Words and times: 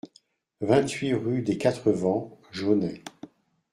vingt-huit 0.61 1.13
rue 1.13 1.43
des 1.43 1.59
Quatre 1.59 1.91
Vents 1.91 2.41
Jaunay 2.51 3.03